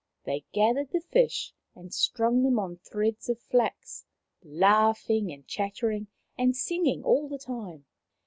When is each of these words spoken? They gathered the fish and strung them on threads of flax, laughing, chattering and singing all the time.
They 0.23 0.45
gathered 0.51 0.89
the 0.89 0.99
fish 0.99 1.53
and 1.75 1.93
strung 1.93 2.41
them 2.41 2.57
on 2.57 2.77
threads 2.77 3.29
of 3.29 3.39
flax, 3.39 4.03
laughing, 4.41 5.43
chattering 5.45 6.07
and 6.35 6.57
singing 6.57 7.03
all 7.03 7.29
the 7.29 7.37
time. 7.37 7.85